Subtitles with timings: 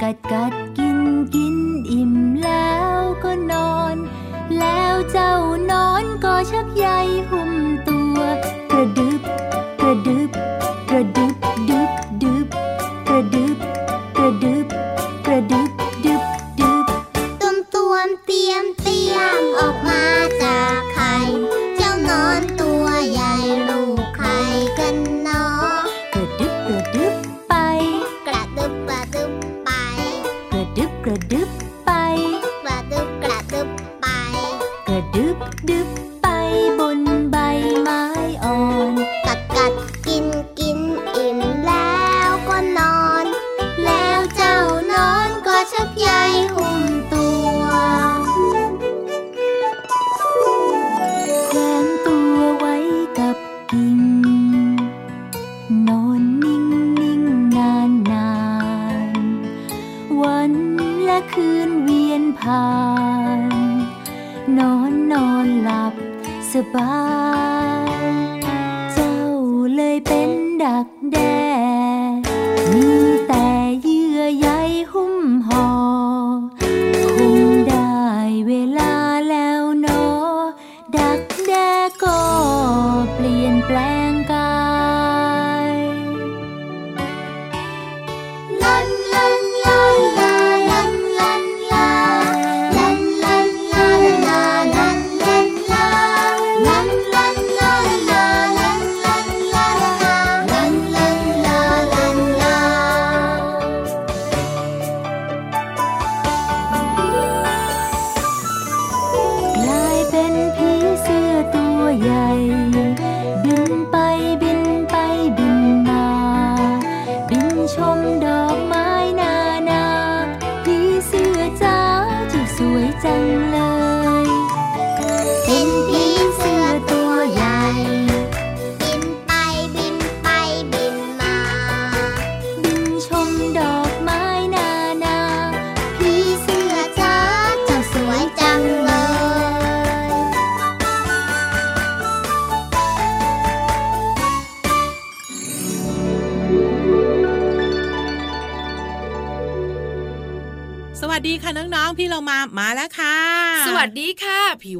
[0.00, 0.67] cắt cắt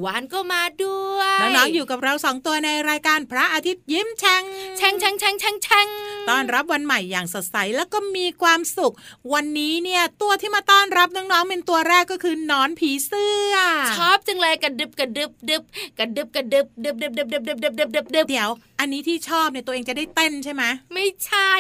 [0.05, 4.43] วานก็มาด้วยน้องๆอยู่กับเราสองตัวในรายการพระอาทิตย์ยิ้มแฉ่ง
[4.77, 5.89] แฉ่งแฉ่งแฉ่งแฉ่งแฉ่ง
[6.29, 8.95] ต้อนรับวันใหม่อย่างสดใสแล้วก็มีความสุข
[9.33, 13.55] วันนี้เนี่ยตัวที่มาต้อนรับน้องๆเป็นตัวแรกก็คือนอนผีเสื้อ
[13.97, 15.63] ชอบจังเลยกระดึบกระดึบดึบ
[15.99, 20.63] กระดึบกระดึบดึบดึบดึบดึบดึบดึบดึบดึบเดี๋ยว อันนี้ที่ชอบเนี่ยตัวเองจะได้เต้นใช่ไหม
[20.95, 21.51] ไม่ใช่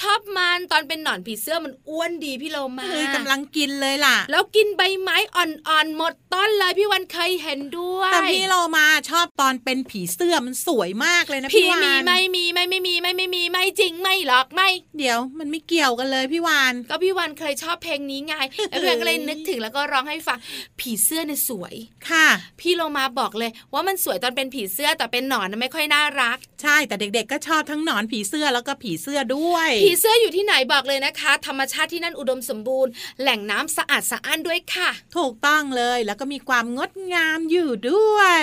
[0.00, 14.68] ชอบมันตอนเป็นหนอนผีเสื้อมันอ้วนดีพี่โลมาเฮ้ยกำลังกินเลยล่ะ แล้วกินใบไม้อ่อนๆหมดต้นเลยพี่วันเคยเห็นด้วยแต่พี่โลมาชอบตอนเป็นผีเสื้อมันสวยมากเลยนะพี่วานมีไม่มีไม่ไม่มีไม่ไม่มีไม่จริงไม่หรอกไม่
[14.98, 18.34] เดี๋ยวมันไม่เกี่ยวกันเลยพี่วานก็พี่วันเคยชอบเพลงนี้ไง
[18.68, 20.38] แล้วเพื่อนก็เลยนึกถึงแล้วก็ร้องให้ฟัง
[20.80, 21.74] ผีเสื้อเนี่ยสวย
[22.10, 22.26] ค่ะ
[22.60, 38.42] พี่โลมาบอกเลย ว่ามันสวยตอนเป็นผีเสื้อแต่เป็นหนอนไม่ค่อยน่ารัก ใช่แต่เด็กๆก็ชอบทั้งหนอนผีเสื้อแล้วก็ผีเสื้อด้วยผีเสื้ออยู่ที่ไหนบอกเลยนะคะ ธรรมชาติที่นั่นอุดมสมบูรณ์ แหล่งน้ำสะอาดสะอ้านด้วยค่ะ ถูกต้องเลยแล้วก็มีความงดงามอยู่ด้วย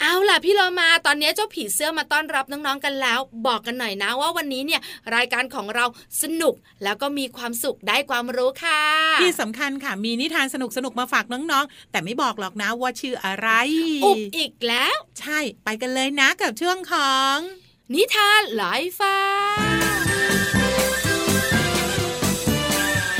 [0.00, 4.80] เอาล่ะพี่เรามาตอนนี้เจ้าผีเสื้อมาต้อนรับน้องๆกันแล้ว บอกกันหน่อยนะว่าวันนี้เนี่ย
[5.16, 5.84] รายการของเรา
[6.22, 8.82] สนุกแล้วก็มีความสุขได้ความรู้ค่ะ
[9.22, 13.48] ที่สำคัญค่ะมีนิทานสนุกสนุกมาฝากน้องๆ แต่ไม่บอกหรอกนะว่าชื่ออะไร
[14.04, 17.36] อุบอีกแล้ว ใช่ไปกันเลยนะกับช่วงของ
[17.94, 19.16] นิทานลอยฟ้า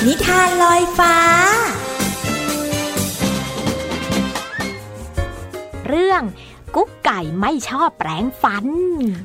[0.09, 1.17] นิทานลอยฟ้า
[5.89, 6.23] เรื่อง
[6.75, 8.67] กุ๊กไก่ไม่ชอบแปรงฟัน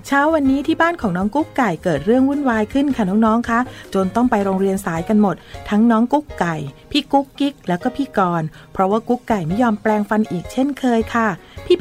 [0.08, 3.60] เช้าวันนี้ที่บ้านของน้องกุ๊กไก่เกิดเรื่องวุ่นวายขึ้นค่ะน้องๆคะ
[3.94, 5.36] จนต้องไปโรงเรียนสายกันหมด
[5.70, 6.56] ทั้งน้องกุ๊กไก่
[6.92, 11.28] พี่กุ๊กกิ๊กแล้วก็พี่กรณ์เพราะว่ากุ๊กไก่ไม่ยอมแปรงฟันอีกเช่นเคยค่ะ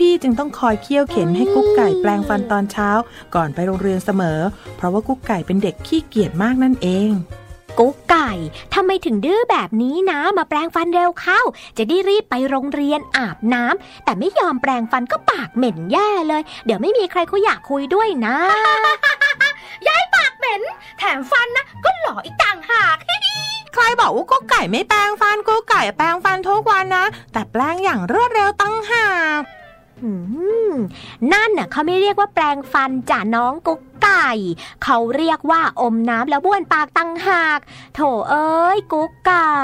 [0.01, 2.91] พี่ๆจึงต้องคอยเคี่ยวเข็นให้กุ๊กไก่แปรงฟันตอนเช้า
[3.35, 4.41] ก่อนไปโรงเรียนเสมอ
[4.77, 7.13] เพราะว่ากุ๊กไก่เป็นเด็กขี้เกียจมากนั่นเอง
[7.79, 8.31] กุ๊กไก่
[8.75, 11.41] ทำไมถึงดื้อแบบนี้นะมาแปรงฟันเร็วเข้า
[11.79, 18.37] จะได้รีบไปโรงเรียนอาบน้ำแต่ไม่ยอมแปรงฟันก็ปากเหม็นแย่เลย เดี๋ยวไม่มีใครเขาอยากคุยด้วยนะ
[20.39, 20.63] เหม็น
[20.99, 22.97] แถมฟันนะ ก็หล่ออีกต่างหาก
[23.75, 29.09] ใครบอกว่ากุ๊กไก่ไม่แปรงฟันกุ๊กไก่แปรงฟันทุกวันนะ แต่แปรงอย่างรวดเร็วตั้งหา
[29.41, 29.58] กอืม
[31.33, 34.31] นั่นน่ะเขาไม่เรียกว่าแปรงฟันจ่าน้องกุ๊กไก่
[34.85, 37.61] เขาเรียกว่าอมน้ำแล้วบ้วนปากตั้งหาก
[37.95, 38.01] โถ
[38.31, 39.59] เอ้ยกุ๊กไก่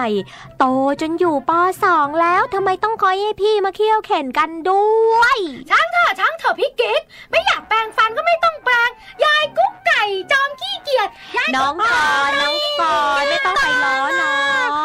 [0.58, 0.64] โต
[1.00, 1.50] จนอยู่ป
[1.84, 4.86] สองแล้วทำไมต้องคอยให้พี่มาเคี่ยวเข็นกันด้
[5.18, 5.38] วย
[5.70, 8.90] ช่างเถอะช่างเถอะพี่กิ๊กไม่อยากแปรงฟันก็ไม่ต้องแปรง
[9.24, 10.02] ยายกุ๊กไก่
[10.32, 14.34] จอมขี้เกียจยายน้องกอนน้องกอนไม่ต้องไปล้อน้อ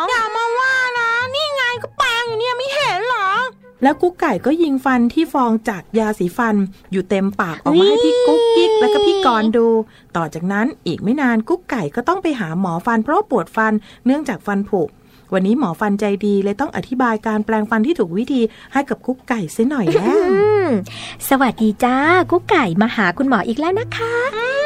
[0.04, 0.99] งอย่ามาว่านะ
[3.84, 6.56] แล้วกุ๊กไก่ก็ยิงฟันที่ฟองจากยาสีฟัน
[6.92, 9.68] อยู่เต็มปากออกมาให้พี่กุ๊กกิ๊กและก็พี่กรณ์ดู
[10.16, 13.74] ต่อจากนั้นอีกไม่นานกุ๊กไก่ก็ต้องไปหาหมอฟันเพราะปวดฟัน
[14.06, 14.82] เนื่องจากฟันผุ
[15.34, 18.42] วันนี้หมอฟันใจดีเลยต้องอธิบายการแปลงฟันที่ถูกวิธี
[18.74, 20.30] ให้กับกุ๊กไก่เสียหน่อยแล้ว
[21.30, 21.96] สวัสดีจ้า
[22.32, 24.59] กุ๊กไก่มาหาคุณหมออีกแล้วนะคะ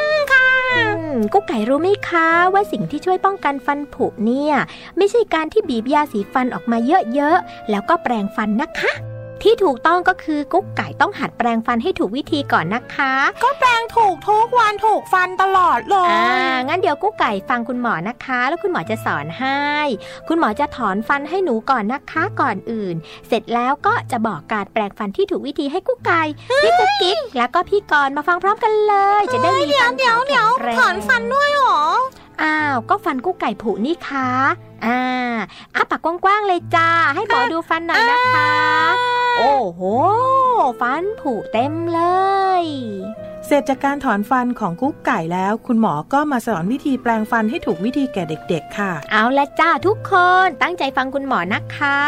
[1.32, 4.54] กุ๊กไก่รู้ไหมคะว่าสิ่งที่ช่วยป้องกันฟันผุเนี่ย
[4.96, 6.78] ไม่ใช่การที่บีบยาสีฟันออกมา
[7.14, 8.92] เยอะๆ แล้วก็แปรงฟันนะคะ
[9.42, 13.12] ที่ถูกต้องก็คือกุ๊กไก่ต้องหัดแปรงฟันให้ถูกวิธีก่อนนะคะ
[13.44, 19.62] ก็แปลงถูกทุกวันถูกฟันตลอดเลอ่ายงั้นเดี๋ยวกุ๊กไก่ฟังคุณหมอนะคะ แล้วคุณหมอจะสอนให้
[20.28, 22.94] คุณหมอจะถอนฟันให้หนูก่อนนะคะก่อนอื่น
[23.28, 26.22] เสร็จแล้วก็จะบอกการแปรงฟันที่ถูกวิธีให้กุ๊กไก่
[26.62, 31.80] พี่กุ๊กกิ๊กแล้วก็พี่กรณ์มาฟังพร้อมกันเลย จะได้มีฟันเดี๋ยวเดี๋ยวแข็งแรงถอนฟันด้วยเหรอ
[32.42, 34.30] อ้าว ก็ฟันกุ๊กไก่ผุนี่คะ
[34.84, 35.00] อ่า
[35.74, 38.52] อ้าปากกว้างๆเลยจ้า ให้หมอดูฟันหน่อยนะคะ
[39.38, 39.82] โอ้โห
[40.80, 42.00] ฟันผุเต็มเล
[42.62, 42.64] ย
[43.46, 50.12] เสร็จจากการถอนฟันของกุ๊กไก่แล้ว คุณหมอก็มาสอนวิธีแปลงฟันให้ถูกวิธีแก่เด็ก ๆ ค่ะ เอาละจ้าทุกค
[50.44, 51.98] นตั้งใจฟังคุณหมอนะคะ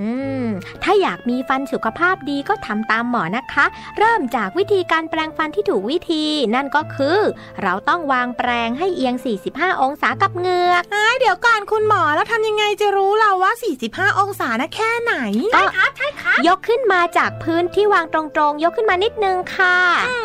[0.00, 0.10] อื
[0.44, 0.46] ม
[0.82, 3.64] ถ้าอยากมีฟันสุขภาพดีก็ทำตามหมอนะคะ
[3.98, 6.24] เริ่มจากวิธีการแปรงฟันที่ถูกวิธี
[6.54, 7.18] นั่นก็คือ
[7.62, 9.14] เราต้องวางแปรงให้เอียง
[9.48, 10.82] 45 องศากับเหงือก
[11.20, 13.52] เดี๋ยวก่อนคุณหมอแล้วทำยังไงจะรู้เราว่า
[13.86, 15.14] 45 องศานะแค่ไหน
[15.54, 19.78] ก็ครับใช่ครับยกขึ้นมาจากพื้นที่วางตรงๆ ยกขึ้นมานิดนึงค่ะ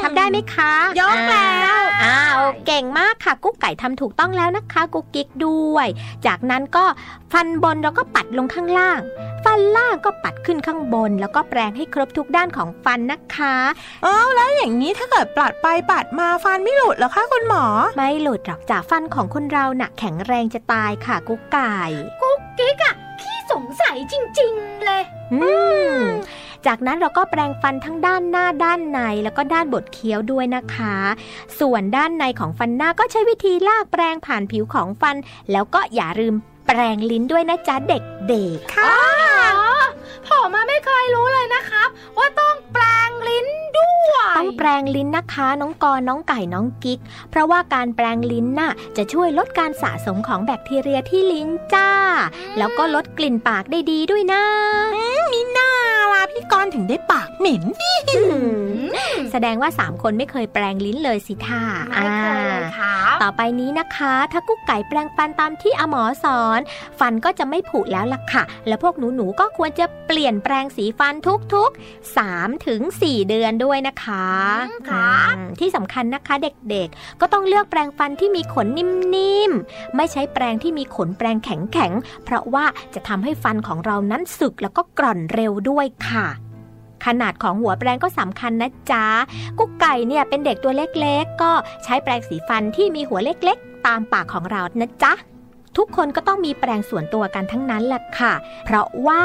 [0.04, 5.88] ทำได้ไหมคะยกแล้วอ้าวเก่งมากค่ะ กุ๊กไก่ทำถูกต้องแล้วนะคะ กุ๊กกิ๊กด้วย
[6.25, 6.86] จากนั้นก็
[7.31, 9.00] ฟันบนเราก็ปัดลงข้างล่าง
[9.45, 13.56] ฟันล่างก็ปัดขึ้นข้างบน แล้วก็แปรงให้ครบทุกด้านของฟันนะคะ
[14.04, 17.65] เอ้าแล้วอย่างนี้ถ้าเกิดปัดไปปัดมาฟันไม่หลุดเหรอคะคุณหมอ
[17.98, 21.75] ไม่หลุดหรอกจากฟันของคนเราหนักแข็งแรงจะตายค่ะ กุ๊กไก่
[22.22, 25.51] กุ๊กกิ๊กอะขี้สงสัยจริง ๆ เลย อื
[25.92, 26.00] ม
[26.66, 30.98] จากนั้นเราก็แปรงฟันทั้งด้านหน้าด้านในแล้วก็ด้านบดเคี้ยวด้วยนะคะ
[31.60, 35.16] ส่วนด้านในของฟันหน้าก็ใช้วิธีลากแปรงผ่านผิวของฟัน
[35.52, 36.36] แล้วก็อย่าลืม
[36.68, 39.59] แปรงลิ้นด้วยนะจ๊ะเด็กๆค่ะ
[40.27, 51.91] ผมมาไม่เคยรู้เลยนะครับ ว่าต้องแปลงลิ้นด้วย ต้องแปรงลิ้นนะคะ น้องกรน้องไก่น้องกิ๊ก เพราะว่าการแปรงลิ้นน่ะจะช่วยลดการสะสมของแบคทีเรียที่ลิ้นจ้า
[52.58, 54.44] แล้วก็ลดกลิ่นปากได้ดีด้วยนะ
[55.34, 55.72] มีหน้า
[56.13, 57.63] ล่ะพี่กรณ์ถึงได้ปากเหม็น
[59.32, 66.60] แสดงว่า 3 คนไม่เคยแปรงลิ้นเลยสิท่าไม่เคยเลยครับต่อไปนี้นะคะ ถ้ากุ๊กไก่แปรงฟันตามที่อาหมอสอน
[67.00, 71.16] ฟันก็จะไม่ผุแล้วล่ะค่ะ แล้วพวกหนูๆก็ควรจะเปลี่ยนแปรงสีฟัน
[71.54, 74.28] ทุกๆ3ถึง4เดือนด้วยนะคะ
[74.68, 86.28] อืมครับอืมที่สำคัญนะคะเด็กๆ ก็ต้องเลือกแปรงฟันที่มีขนนิ่มๆ ไม่ใช้แปรงที่มีขนแปรงแข็งๆ เพราะว่าจะทำให้ฟันของเรานั้นสึกแล้วก็กร่อนเร็วด้วยค่ะ
[87.06, 89.06] ขนาดของหัวแปรงก็สำคัญนะจ๊ะ
[89.60, 91.51] กุ๊กไก่เนี่ยเป็นเด็กตัวเล็กๆ ก็
[91.84, 95.13] ใช้แปรงสีฟันที่มีหัวเล็กๆ ตามปากของเรานะจ๊ะ
[95.78, 98.34] ทุกคนก็ต้องมีแปรงส่วนตัวกันทั้งนั้นแหละค่ะ
[98.66, 99.24] เพราะว่า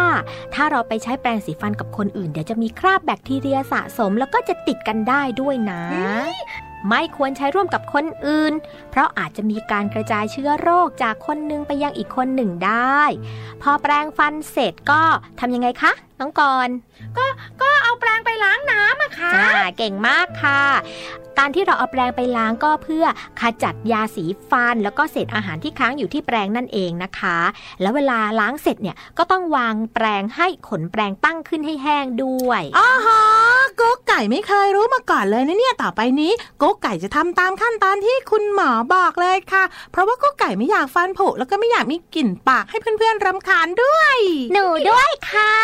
[0.54, 5.82] ถ้าเราไปใช้แปรงสีฟันกับคนอื่น เดี๋ยวจะมีคราบแบคทีเรียสะสม แล้วก็จะติดกันได้ด้วยนะ
[6.88, 8.52] ไม่ควรใช้ร่วมกับคนอื่น
[8.90, 13.02] เพราะอาจจะมีการกระจายเชื้อโรคจากคนหนึ่งไปยังอีกคนหนึ่งได้
[13.62, 15.02] พอแปรงฟันเสร็จก็
[15.40, 16.74] ทำยังไงคะน้องกรณ์
[17.60, 20.62] ก็เอาแปรงไปล้างน้ำอะค่ะอ่าเก่งมากค่ะ
[21.38, 23.04] การที่เราเอาแปรงไปล้างก็เพื่อ
[23.40, 27.38] ขจัดยาสีฟัน แล้วก็เศษอาหารที่ค้างอยู่ที่แปรงนั่นเองนะคะ
[27.80, 33.20] แล้วเวลาล้างเสร็จเนี่ยก็ต้องวางแปรงให้ขนแปรงตั้งขึ้นให้แห้งด้วยอ๋อฮะ
[33.80, 44.16] กุ๊กไก่ไม่เคยรู้มาก่อนเลยนะเนี่ยต่อไปนี้กุ๊กไก่จะทำตามขั้นตอนที่คุณหมอบอกเลยค่ะ เพราะว่ากุ๊กไก่ไม่อยากฟันผุแล้วก็ไม่อยากมีกลิ่นปากให้เพื่อนๆรำคาญด้วย
[44.52, 45.54] หนูด้วยค่ะ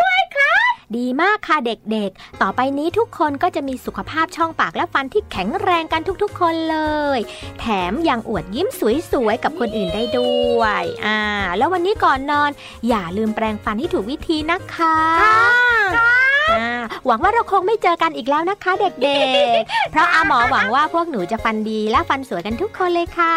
[0.00, 6.78] ด้วยครับ ดีมากค่ะเด็กๆ ต่อไปนี้ทุกคนก็จะมีสุขภาพช่องปากและฟันที่แข็งแรงกันทุกๆ คนเล
[7.16, 7.18] ย
[7.60, 8.68] แถมยังอวดยิ้ม
[9.12, 11.20] สวยๆ กับคนอื่นได้ด้วย อ่า
[11.56, 12.50] แล้ววันนี้ก่อนนอน
[12.88, 16.68] อย่าลืมแปรงฟันให้ถูกวิธีนะคะอ่า
[17.06, 19.22] หวังว่าเราคงไม่เจอกันอีกแล้วนะคะเด็
[19.58, 23.36] กๆ เพราะอาหมอหวังว่าพวกหนูจะฟันดีและฟันสวยกันทุกคนเลยค่ะ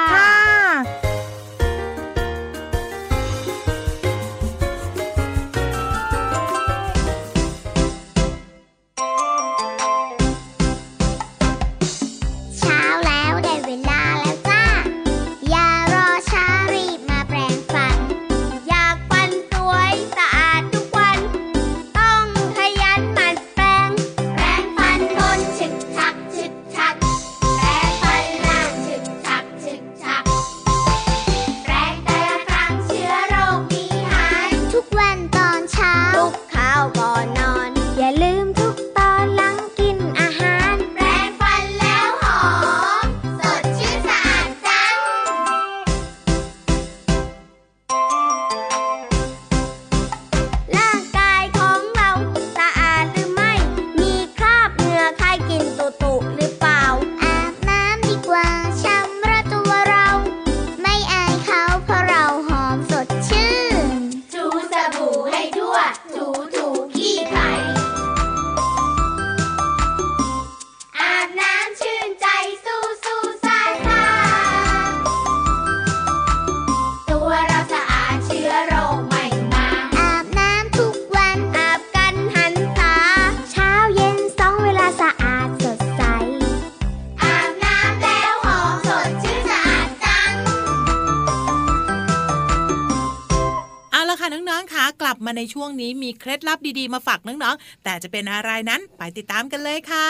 [95.39, 100.09] ในช่วงนี้มีเคล็ดลับดีๆมาฝากน้องๆ แต่จะเป็นอะไรนั้นไปติดตามกันเลยค่ะ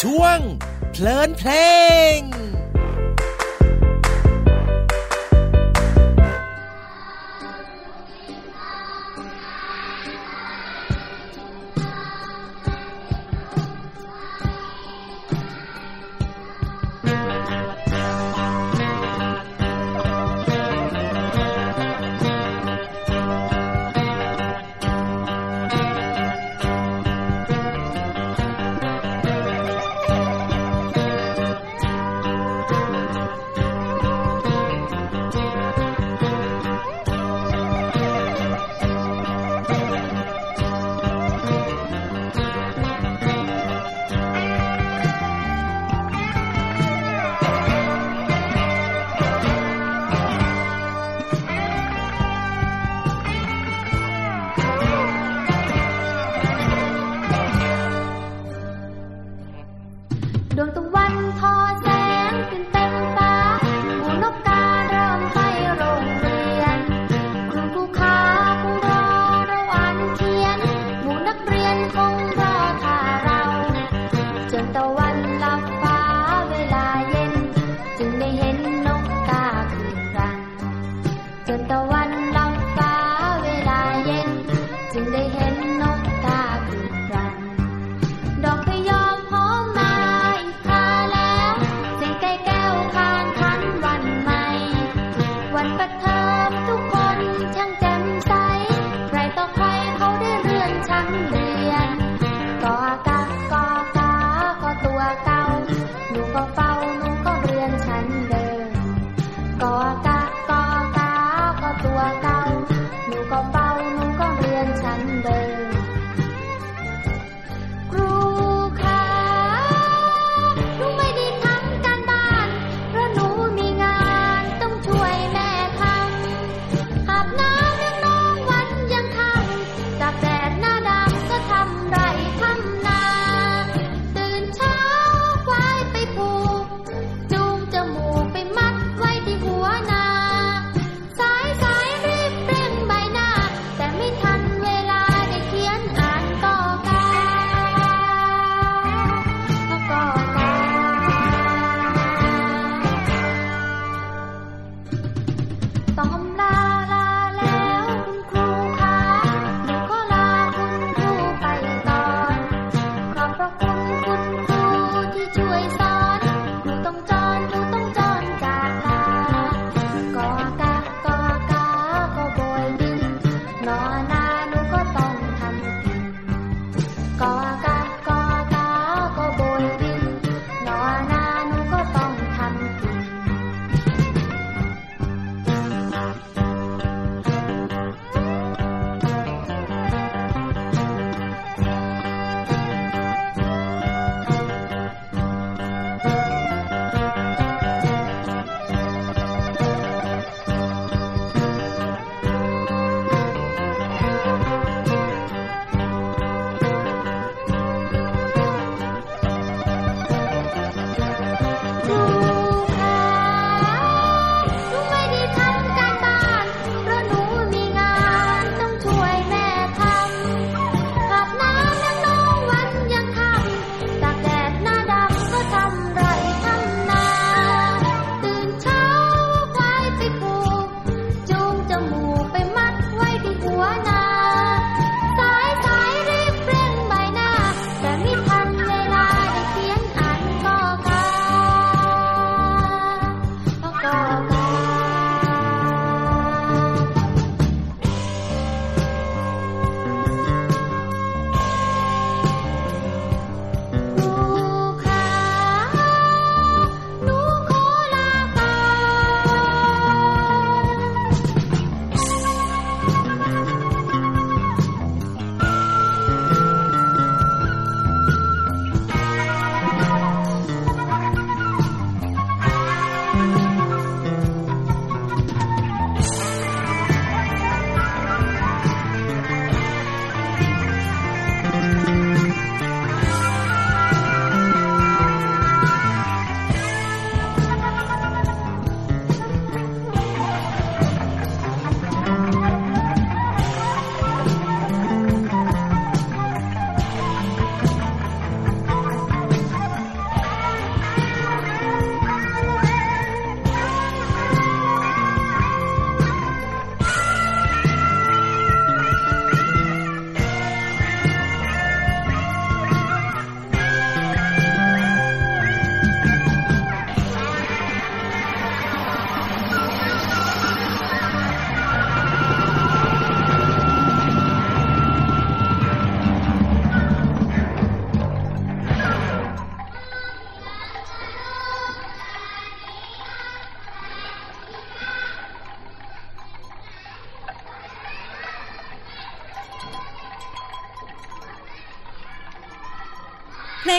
[0.00, 0.38] ช่วง
[0.92, 1.50] เพลินเพล
[2.16, 2.18] ง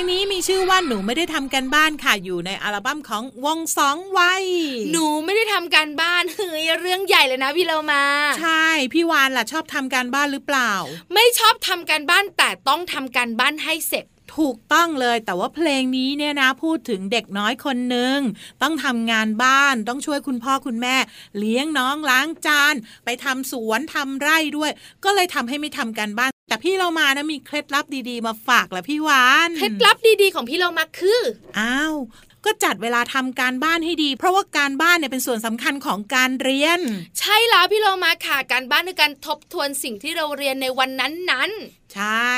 [0.02, 4.44] งนี้มีชื่อว่าหนูไม่ได้ทำกันบ้านค่ะอยู่ในอัลบั้มของวงสองวัย
[4.92, 8.04] หนูไม่ได้ทำการบ้านเฮ้ยเรื่องใหญ่เลยนะพี่เรามา
[8.40, 10.72] ใช่พี่วานล่ะชอบทำการบ้านหรือเปล่า
[11.14, 14.06] ไม่ชอบทำการบ้านแต่ต้องทำการบ้านให้เสร็จ
[14.38, 18.18] ถูกต้องเลยแต่ว่าเพลงนี้เนี่ยนะพูดถึงเด็กน้อยคนหนึ่ง
[18.62, 20.96] ต้องทำงานบ้านต้องช่วยคุณพ่อคุณแม่
[21.38, 24.72] เลี้ยงน้องล้างจาน ไปทำสวนทำไร่ด้วย
[25.04, 31.20] ก็เลยทำให้ไม่ทำการบ้าน แต่พี่เรามานะมีเคล็ดลับดีๆ มาฝากแหละพี่วานเคล็ดลับดีๆของพี่เรามาคือ
[31.60, 31.96] อ้าว
[32.46, 36.80] ก็จัดเวลาทำการบ้านให้ดี เพราะว่าการบ้านเนี่ยเป็นส่วนสำคัญของการเรียน
[37.20, 42.34] ใช่แล้วพี่เรามาค่ะการบ้านคือการทบทวนสิ่งที่เราเรียนในวันนั้นๆ ใช่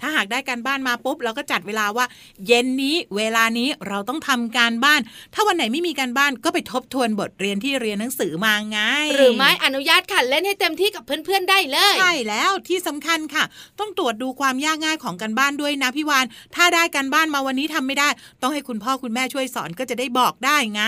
[0.00, 2.06] ถ้าหากได้การบ้านมาปุ๊บ เราก็จัดเวลาว่า
[2.46, 5.00] เย็นนี้เวลานี้เราต้องทำการบ้าน
[5.34, 8.78] ถ้าวันไหนไม่มีการบ้านก็ไปทบทวนบทเรียนที่เรียนหนังสือมาไง
[9.14, 13.44] หรือไม่อนุญาตค่ะเล่นให้เต็มที่กับเพื่อนๆได้เลย ใช่แล้วที่สำคัญค่ะ
[13.80, 18.08] ต้องตรวจดูความยากง่ายของการบ้านด้วยนะพี่วานถ้าได้การบ้านมาวันนี้ทำไม่ได้
[18.42, 20.82] ต้องให้คุณพ่อคุณแม่ช่วยสอนก็จะได้บอกได้ไง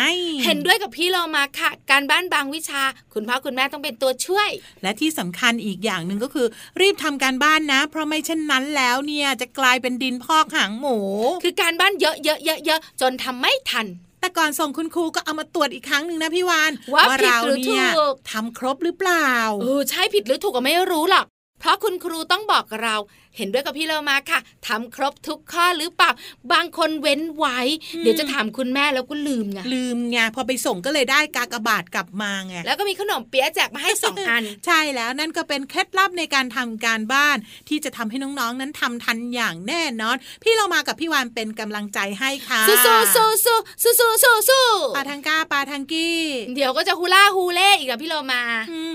[0.45, 2.83] เห็นด้วยกับพี่เรามาค่ะ การบ้านบางวิชา
[3.15, 4.51] คุณพ่อคุณแม่ต้องเป็นตัวช่วย
[4.83, 6.47] และที่สำคัญอีกอย่างหนึ่งก็คือ
[6.81, 10.97] รีบทำการบ้านนะเพราะไม่เช่นนั้นแล้วเนี่ยจะกลายเป็นดินพอกหางหมู
[11.43, 13.87] คือการบ้านเยอะๆๆๆจนทำไม่ทัน
[14.21, 19.31] แต่ก่อนส่งคุณครูก็เอามาตรวจอีกครั้งหนึ่งนะพี่วานว่าผิดเราหรือเนี่ยถูกทำครบหรือเปล่า
[19.63, 21.27] เออใช่ผิดหรือถูกก็ไม่รู้หรอก
[21.65, 22.97] เพราะคุณครูต้องบอกเรา
[23.37, 26.11] เห็นด้วยกับพี่เรามาค่ะ ทำครบทุกข้อหรือเปล่า
[26.53, 27.59] บางคนเว้นไว้
[28.01, 37.37] เดี๋ยวจะถามคุณแม่แล้วก็ลืมไงลืมไงพอไปส่งก็เลยได้กากบาทกลับมาไงแล้วก็มีขนมเปี๊ยะแจกมาให้สองอัน ใช่แล้วนั่นก็เป็นเคล็ดลับในการทำการบ้าน
[37.69, 42.99] ที่จะทำให้น้องๆนั้นทำทันอย่างแน่นอน พี่เรามากับพี่วานเป็นกำลังใจให้ค่ะสู้สู้
[43.45, 46.21] สู้สู้สู้สู้สู้ปาทังก้าปาทังกี้
[46.55, 48.43] เดี๋ยวก็จะฮูล่าฮูเล่อีกแล้พี่เรามา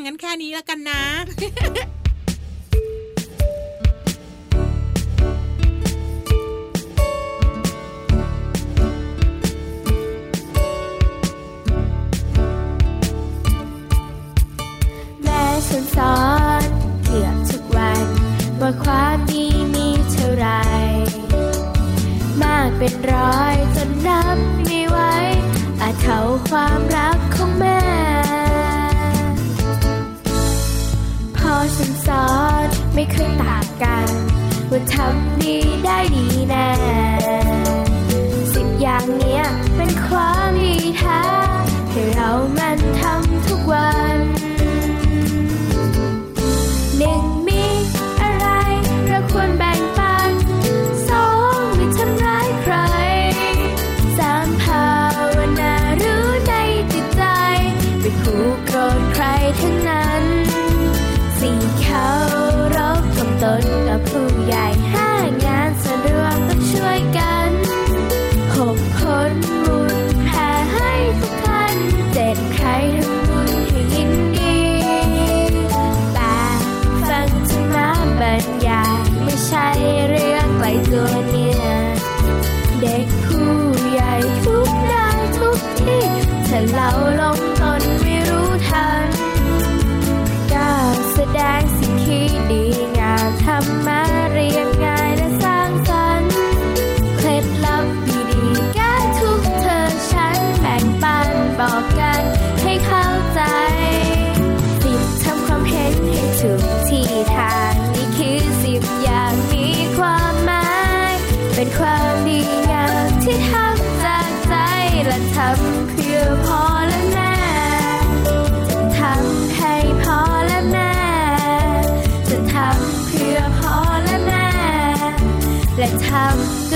[0.03, 1.01] งั้นแค่นี้แล้วกันนะ
[15.69, 16.19] ซ้อนซ้อ
[16.61, 16.63] น
[17.05, 18.05] เกือบทุกวัน
[18.59, 20.47] ว่าความดีมีเท่าไร
[22.41, 24.97] มากเป็นร้อยจนนับไม่ไหว
[25.81, 27.81] อาจเท่าความรักของแม่
[31.37, 32.29] พอซ้อนซ้อ
[32.65, 34.07] นไม่เคยต่างกัน
[34.69, 36.69] ว่าทำดีได้ดีแน่
[38.53, 39.43] สิบอย่างเนี้ย
[39.75, 41.21] เป็นความดีแท้
[41.89, 43.28] ให้เรามันทำ
[86.75, 87.08] ถ้า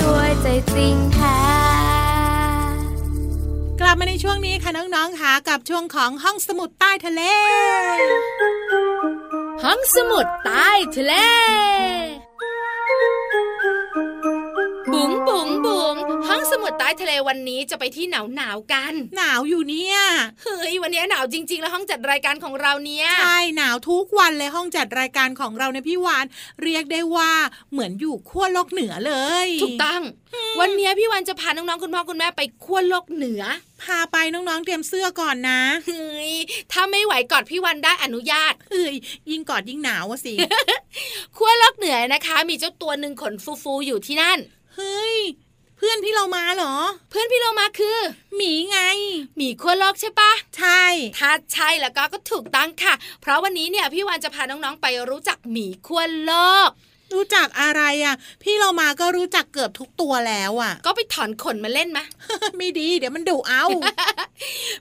[0.00, 1.38] ด้วยใจจริงแท้
[3.80, 7.22] กลับมาในช่วงนี้ค่ะน้องๆค่ะกับช่วงของห้องสมุดใต้ทะเล
[9.64, 11.14] ห้องสมุดใต้ทะเล
[17.14, 19.96] เลวันนี้จะไปที่หนาวหนาวๆกัน หนาวอยู่เนี่ย
[20.42, 26.26] เฮ้ยวันนี้หนาวจริง ๆ แล้วห้องจัดรายการของเราเนี่ยใช่หนาวทุกวันเลยห้องจัดรายการของเราเนี่ยพี่วาน
[26.62, 27.32] เรียกได้ว่า
[27.72, 29.14] เหมือนอยู่ขั้วโลกเหนือเล
[29.46, 30.02] ย ถูกต้อง
[30.60, 33.42] วันนี้พี่วันจะพาน้องๆคุณพ่อคุณแม่ไปขั้วโลกเหนือ
[33.82, 36.32] พาไปน้องๆเตรียมเสื้อก่อนนะเฮ้ย
[36.72, 38.94] ถ้าไม่ไหวกอดพี่วันได้อนุญาตเอ้ย
[39.30, 40.34] ยิ่งกอดยิ่งหนาวอะสิ
[41.36, 44.38] ขั้วโลกเหนือนะคะ มีเจ้าตัวหนึ่งขนฟูๆอยู่ที่นั่น
[44.74, 46.74] เฮ้ยเพื่อนพี่เรามาเหรอ
[47.10, 47.98] เพื่อนพี่โลมาคือ
[48.36, 48.78] หมีไง
[49.36, 50.82] หมีขั้วโลกใช่ปะใช่
[51.18, 56.32] ถ้าใช่แล้วก็ก็ถูกต้องค่ะ เพราะวันนี้เนี่ยพี่วันจะพาน้องๆไปรู้จักหมีขั้วโล
[56.68, 56.70] ก
[57.14, 62.04] รู้จักอะไรอะ พี่เรามาก็รู้จักเกือบทุกตัวแล้วอะ ก็ไปถอนขนมาเล่นมะ
[62.58, 63.84] ไม่ดี เดี๋ยวมันดุเอาห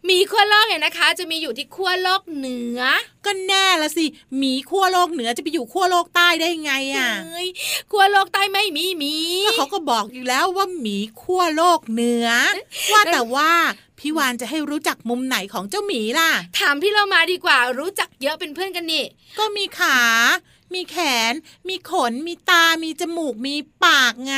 [0.09, 2.79] มีขั้วโลกเนี่ยนะคะ จะมีอยู่ที่ขั้วโลกเหนือ
[3.25, 4.05] ก็แน่ละสิ
[4.37, 7.47] หมีขั้วโลกเหนือจะไปอยู่ขั้วโลกใต้ได้ไงอะเฮ้ย
[7.91, 12.27] ขั้วโลกใต้ไม่มีหมีก็เขาก็บอกอยู่แล้วว่าหมีขั้วโลกเหนือ
[12.91, 13.51] ว่าแต่ว่า
[13.99, 19.05] พี่วานจะให้รู้จักมุมไหนของเจ้าหมีล่ะ ถามพี่เรามาดีกว่ารู้จักเยอะเป็นเพื่อนกันนี่
[19.39, 19.99] ก็มีขา
[20.73, 20.97] มีแข
[21.31, 21.33] น
[21.69, 24.37] มีขน มีตา มีจมูก มีปากไง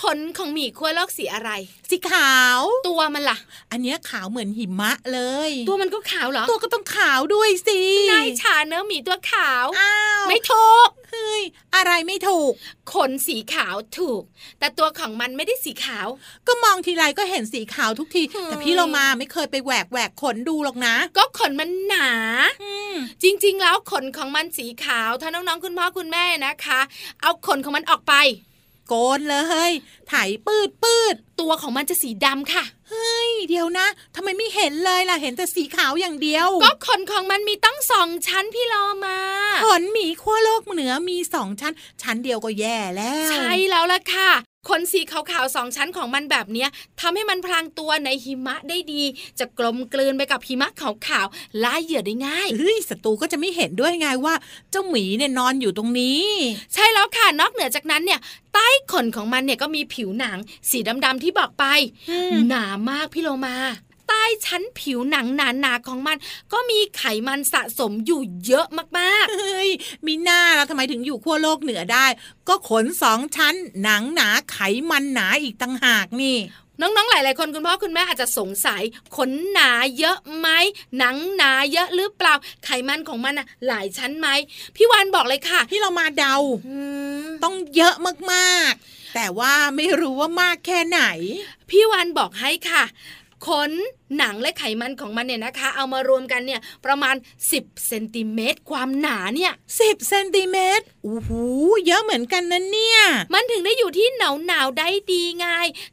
[0.00, 1.50] ขนของหมีขั้วโลกสีอะไร
[1.90, 3.38] สีขาว ตัวมันล่ะ
[3.70, 7.80] อันเนี้ยขาวเหมือนหิมะเลย ตัวมันก็ขาวเหรอ ตัวก็ต้องขาวด้วยสิ
[8.12, 11.42] นายฉาเนื้อะหมีตัวขาว อ้าว ไม่ถูก เฮ้ย
[11.76, 12.52] อะไรไม่ถูก
[12.92, 14.22] ขนสีขาวถูก
[14.58, 16.06] แต่ตัวของมันไม่ได้สีขาว
[16.46, 22.10] ก็มองทีไรก็เห็นสีขาวทุกทีเฮ้ยแต่พี่เรามาไม่เคยไปแหวกแหวกขนดูหรอกนะ ก็ขนมันหนา
[22.62, 26.80] อืมจริงๆ แล้วขนของมันสีขาว ถ้าน้องๆ คุณพ่อคุณแม่นะคะ
[27.22, 28.14] เอาขนของมันออกไป
[28.88, 29.36] โกนเล
[29.68, 29.70] ย
[30.08, 30.14] ไถ
[30.46, 39.18] ปืดปืดตัวของมันจะสีดำค่ะ เฮ้ย เดี๋ยวนะทำไมไม่เห็นเลยล่ะ เห็นแต่สีขาวอย่างเดียว ก็ขนของมันมีตั้งสองชั้นพี่รอมา
[39.64, 44.30] ขนหมีขั้วโลกเหนือมีสองชั้น ชั้นเดียวก็แย่แล้ว ใช่แล้วล่ะค่ะ
[44.68, 46.68] ขนสีขาวๆสองชั้นของมันแบบเนี้ย
[47.00, 49.02] ทำให้มันพลางตัวในหิมะได้ดี
[49.38, 54.34] จะกลมกลืนไปกับหิมะขาวๆล่าเหยื่อได้ง่ายเฮ้ยศัตรูก็จะไม่เห็นด้วยไงว่า
[54.70, 56.22] เจ้าหมีเนี่ยนอนอยู่ตรงนี้
[56.74, 58.20] ใช่แล้วค่ะนอกเหนือจากนั้นเนี่ย
[58.54, 60.38] ใต้ขนของมันเนี่ยก็มีผิวหนัง
[60.70, 61.64] สีดำๆที่บอกไป
[62.10, 63.56] อืมหนามากพี่โลมา
[64.08, 66.16] ใต้ชั้นผิวหนังหนาๆของมัน
[66.52, 68.66] ก็มีไขมันสะสมอยู่เยอะ
[68.98, 69.70] มากเฮ้ย
[70.06, 72.06] มีหน้าแล้วทำไมถึงอยู่ขั้วโลกเหนือได้
[72.48, 74.58] ก็ขนสองชั้นหนังหนาไข
[74.90, 78.82] มันหนาอีกต่างหากนี่ๆน้องๆ หลายๆ คนคุณพ่อคุณแม่อาจจะสงสัย
[79.16, 80.48] ขนหนาเยอะไหม
[80.98, 84.28] หนังหนาเยอะหรือเปล่า ไขมันของมันอะหลายชั้นไหม
[84.76, 86.36] พี่วานบอกเลยค่ะ ที่เรามาเดา
[86.68, 86.78] อื
[87.24, 87.94] มต้องเยอะ
[88.32, 91.02] มากๆ แต่ว่าไม่รู้ว่ามากแค่ไหน
[91.70, 92.84] พี่วานบอกให้ค่ะ
[93.46, 93.72] ขขน
[94.18, 97.14] หนังและไขมันของมันเนี่ยนะคะ เอามารวมกันเนี่ยประมาณ
[97.50, 101.30] 10เซนติเมตรความหนาเนี่ยสิบเซนติเมตรโอ้โห
[101.86, 103.00] เยอะเหมือนกันนะเนี่ย
[103.34, 105.46] มันถึงได้อยู่ที่หนาวหนาวๆได้ดีไง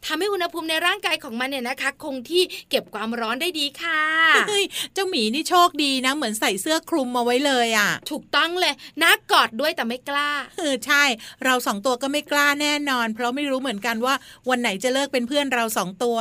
[0.05, 4.01] ทำให้อุณหภูมิในร่างกายของมันเนี่ยนะคะ คงที่เก็บความร้อนได้ดีค่ะ
[4.49, 11.03] เฮ้ยเจ้าหมีนี่โชคดีนะ เหมือนใส่เสื้อคลุมมาไว้เลยอะ ถูกต้องเลยน่ากอดด้วยแต่ไม่กล้าเออใช่
[11.43, 14.15] เราสองตัวก็ไม่กล้าแน่นอน เพราะไม่รู้เหมือนกันว่า
[14.49, 16.17] วันไหนจะเลิกเป็นเพื่อนเราสองตัว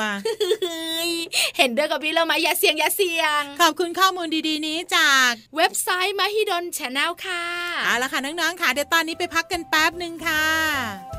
[1.59, 7.44] เห็นด้วยกับพี่เรามาอย่าเสียงอย่าเสียง ขอบคุณข้อมูลดีๆนี้จากเว็บไซต์มหิดลชาแนลค่ะ
[7.85, 11.10] เอาละค่ะน้องๆค่ะเดี๋ยวตอนนี้ไปพักกันแป๊บหนึ่งค่ะ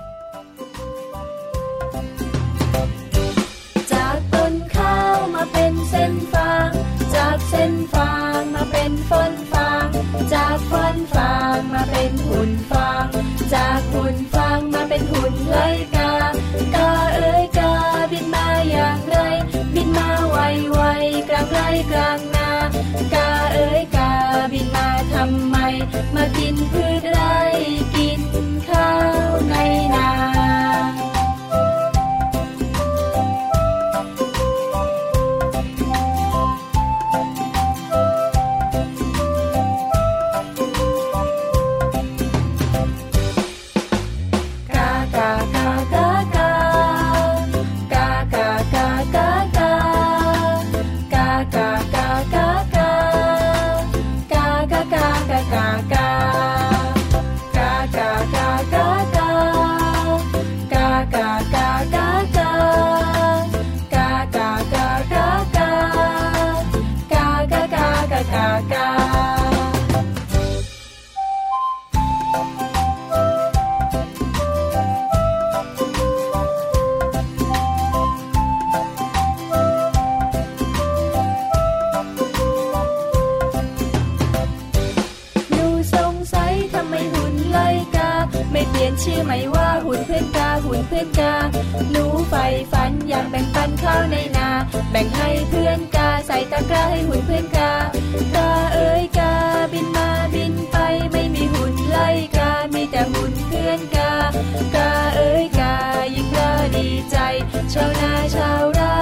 [107.73, 109.01] ชาวนาชาวไร่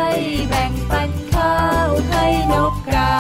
[0.50, 1.56] แบ่งปันข้า
[1.88, 3.14] วให้นกกา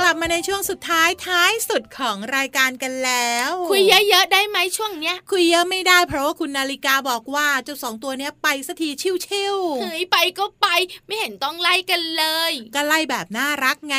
[0.00, 10.66] กลับมาในช่วงสุดท้ายท้ายสุดของรายการกันแล้ว คุยเยอะๆได้ไหมช่วงเนี้ย คุยเยอะไม่ได้เพราะว่าคุณนาฬิกาบอกว่าเจ้าสองตัวเนี้ยไปสักทีชิวเฮ้ยไปก็ไป
[11.06, 13.94] ไม่เห็นต้องไล่กันเลยๆก็ไล่แบบน่ารักไง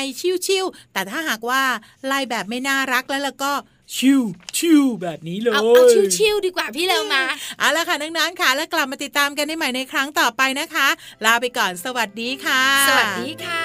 [0.47, 1.63] ชิวๆแต่ถ้าหากว่า
[2.05, 3.51] ไล่แบบไม่น่ารักแล้วแล้วก็
[3.97, 4.21] ชิว
[4.57, 5.83] ชิวแบบนี้เลยเอาเอา
[6.17, 7.23] ชิวๆดีกว่าพี่เรามา
[7.59, 10.87] เอาละค่ะน้องๆค่ะ แล้วกลับมาติดตามกันได้ใหม่ในครั้งต่อไปนะคะ
[11.25, 13.63] ลาไปก่อนสวัสดีค่ะ สวัสดีค่ะ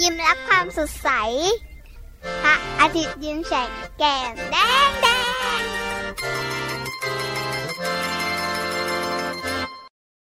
[0.00, 1.08] ยิ้มรับความสดใส
[2.42, 4.56] พระอาทิตย์ยิ้มแฉกแก้มแด
[4.88, 5.08] งแด
[5.60, 5.83] ง